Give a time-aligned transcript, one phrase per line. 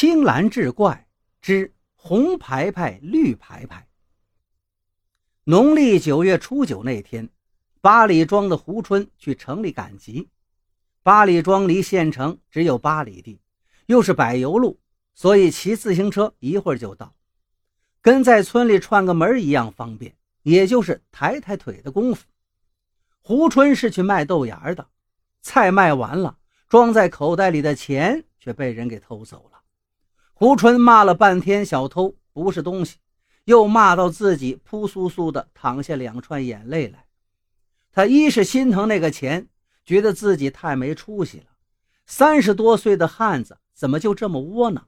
[0.00, 1.06] 青蓝志怪
[1.42, 3.86] 之红牌牌绿牌牌。
[5.44, 7.28] 农历九月初九那天，
[7.82, 10.30] 八里庄的胡春去城里赶集。
[11.02, 13.42] 八里庄离县城只有八里地，
[13.84, 14.80] 又是柏油路，
[15.12, 17.14] 所以骑自行车一会儿就到，
[18.00, 22.24] 跟在村里串个门一样方便，也就是抬抬腿的功夫。
[23.20, 24.88] 胡春是去卖豆芽的，
[25.42, 26.38] 菜卖完了，
[26.70, 29.60] 装在口袋里的钱却被人给偷走了。
[30.40, 32.96] 胡春骂了半天小偷不是东西，
[33.44, 37.04] 又骂到自己扑簌簌的淌下两串眼泪来。
[37.92, 39.48] 他一是心疼那个钱，
[39.84, 41.48] 觉得自己太没出息了，
[42.06, 44.84] 三十多岁的汉子怎么就这么窝囊；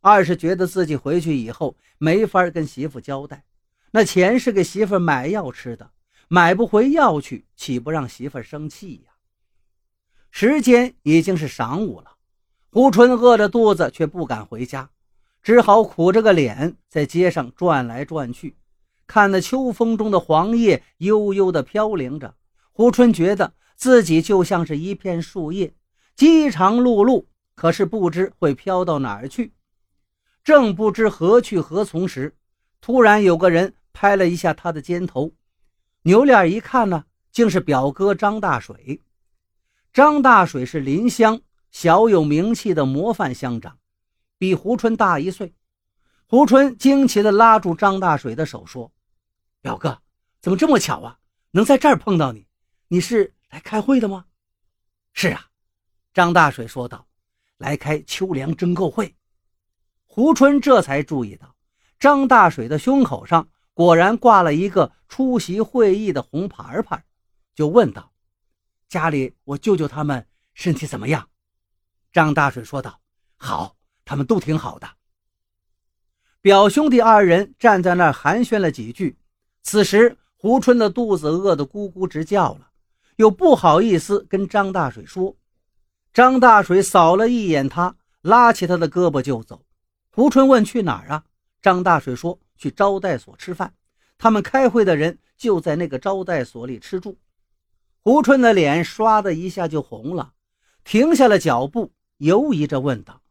[0.00, 3.44] 二是觉得自己回去以后没法跟媳妇交代，
[3.90, 5.90] 那钱是给媳妇买药吃的，
[6.28, 9.12] 买不回药去，岂不让媳妇生气呀？
[10.30, 12.12] 时间已经是晌午了，
[12.70, 14.88] 胡春饿着肚子却不敢回家。
[15.44, 18.56] 只好苦着个脸在街上转来转去，
[19.06, 22.34] 看那秋风中的黄叶悠悠地飘零着。
[22.72, 25.74] 胡春觉得自己就像是一片树叶，
[26.16, 29.52] 饥肠辘辘，可是不知会飘到哪儿去。
[30.42, 32.34] 正不知何去何从时，
[32.80, 35.32] 突然有个人拍了一下他的肩头，
[36.04, 39.02] 扭脸一看呢，竟是表哥张大水。
[39.92, 43.76] 张大水是临乡小有名气的模范乡长。
[44.38, 45.54] 比胡春大一岁，
[46.26, 48.92] 胡春惊奇地拉住张大水的手说
[49.62, 50.02] ：“表哥，
[50.40, 51.18] 怎么这么巧啊？
[51.52, 52.46] 能在这儿碰到你？
[52.88, 54.26] 你是来开会的吗
[55.14, 55.48] ？”“是啊。”
[56.12, 57.06] 张大水说道
[57.58, 59.16] ，“来开秋粮征购会。”
[60.04, 61.56] 胡春这才注意到，
[61.98, 67.04] 张大水的胸口上果然挂了一个出席会议的红牌牌，
[67.54, 68.12] 就问道
[68.88, 71.28] ：“家里我舅舅他们身体怎么样？”
[72.12, 73.00] 张大水说道
[73.36, 74.88] ：“好。”他们都挺好的。
[76.40, 79.16] 表兄弟二人站在那儿寒暄了几句。
[79.62, 82.68] 此时，胡春的肚子饿得咕咕直叫了，
[83.16, 85.34] 又不好意思跟张大水说。
[86.12, 89.62] 张大水扫了一眼他，拉起他的胳膊就走。
[90.10, 91.24] 胡春问：“去哪儿啊？”
[91.62, 93.72] 张大水说：“去招待所吃饭。
[94.18, 97.18] 他们开会的人就在那个招待所里吃住。”
[98.00, 100.34] 胡春的脸唰的一下就红了，
[100.84, 103.22] 停下了脚步，犹疑着问道。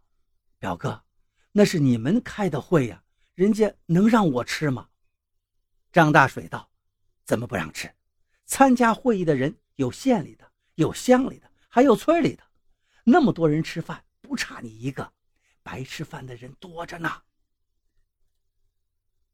[0.64, 1.04] 表哥，
[1.52, 3.04] 那是你们开的会呀，
[3.36, 4.88] 人家能让我吃吗？
[5.92, 6.72] 张大水道
[7.26, 7.94] ：“怎么不让吃？
[8.46, 12.44] 参加会议的人有县里的，有乡里的，还有村里的，
[13.04, 15.12] 那么多人吃饭，不差你一个。
[15.64, 17.12] 白吃饭的人多着呢。”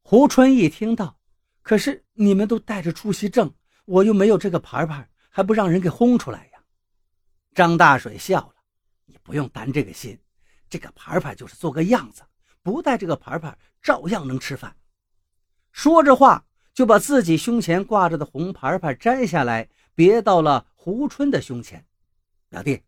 [0.02, 1.20] 胡春一听到，
[1.62, 3.54] 可是你们都带着出席证，
[3.86, 6.64] 我又没有这个牌牌，还不让人给轰出来呀？
[7.54, 8.56] 张大水笑了
[9.06, 10.20] ：“你不用担这个心。”
[10.70, 12.22] 这个牌牌就是做个样子，
[12.62, 14.76] 不带这个牌牌照样能吃饭。
[15.72, 21.86] 说着话，就把自己胸前挂着的红牌牌摘下来，别到了胡春的胸前。
[22.50, 22.84] 表弟，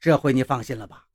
[0.00, 1.06] 这回你放心了吧？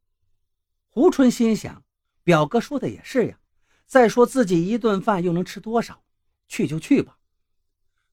[0.89, 1.83] 胡春心想，
[2.23, 3.37] 表哥说的也是呀。
[3.85, 6.03] 再说自己一顿饭又能吃多少？
[6.47, 7.17] 去就去吧。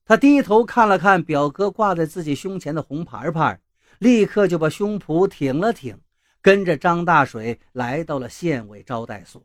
[0.05, 3.59] 他低头看了看表哥挂在自己胸前的红牌牌，
[3.99, 5.99] 立刻就把胸脯挺了挺。
[6.45, 9.43] 跟着张大水来到了县委招待所，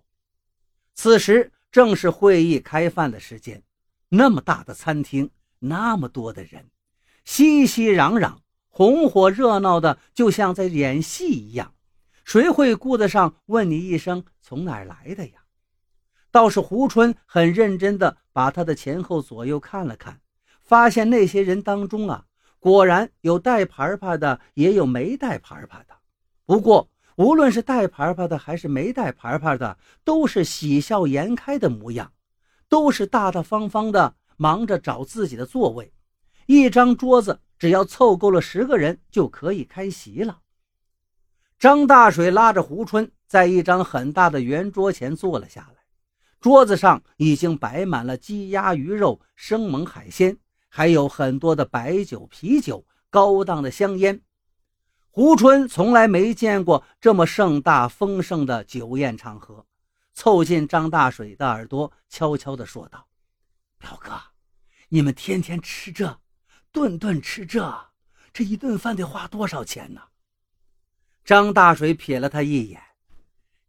[0.92, 3.62] 此时正是会议开饭的时间。
[4.10, 5.30] 那么大的餐厅，
[5.60, 6.68] 那么多的人，
[7.24, 8.36] 熙熙攘攘，
[8.68, 11.72] 红火热闹的，就像在演戏一样。
[12.22, 15.44] 谁会顾得上问你一声从哪儿来的呀？
[16.30, 20.20] 倒是胡春很认真地把他的前后左右看了看，
[20.60, 22.26] 发现那些人当中啊，
[22.58, 25.98] 果然有带牌牌的，也有没带牌牌的。
[26.50, 32.10] 不过，无论是带牌牌的还是没带牌牌的，都是喜笑颜开的模样，
[32.68, 35.92] 都是大大方方的忙着找自己的座位。
[36.46, 40.40] 一张桌子只要凑够了十个人就可以开席了。
[41.56, 45.82] 张大水拉着胡春在一张很大的圆桌前坐了下来，
[46.40, 50.36] 桌子上已经摆满了鸡鸭鱼肉、生猛海鲜，
[50.68, 54.20] 还有很多的白酒、啤酒、高档的香烟。
[55.12, 59.66] 胡春从来没见过这么盛大丰盛的酒宴场合，
[60.12, 63.08] 凑近张大水的耳朵，悄悄地说道
[63.76, 64.12] ：“表哥，
[64.88, 66.20] 你们天天吃这，
[66.70, 67.90] 顿顿吃这，
[68.32, 70.00] 这一顿饭得花多少钱呢？”
[71.24, 72.80] 张大水瞥了他一眼：“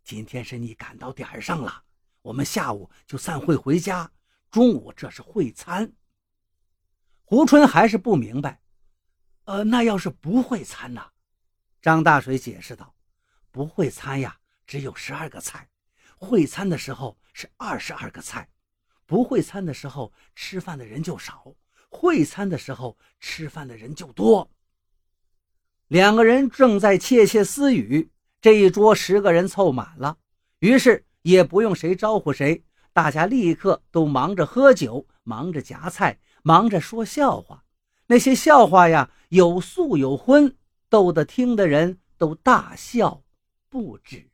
[0.05, 1.85] 今天是你赶到点儿上了，
[2.21, 4.11] 我们下午就散会回家，
[4.51, 5.91] 中午这是会餐。”
[7.25, 8.61] 胡春还是不明白
[9.45, 11.03] ：“呃，那要是不会餐呢？”
[11.81, 12.93] 张大水解释道
[13.49, 14.37] ：“不会餐呀，
[14.67, 15.67] 只有十二个菜，
[16.15, 18.47] 会餐的时候是二十二个菜，
[19.07, 21.55] 不会餐的时候吃饭的人就少，
[21.89, 24.47] 会餐的时候吃饭的人就多。
[25.87, 30.19] 两个人正在窃窃私语，这一桌十个人凑满了，
[30.59, 32.63] 于是也不用谁招呼谁，
[32.93, 37.65] 大家立刻都忙着喝酒，忙着夹菜，忙着说笑话。
[38.05, 40.55] 那些笑话呀，有素有荤，
[40.91, 43.23] 逗得听的人都大笑
[43.69, 44.29] 不止。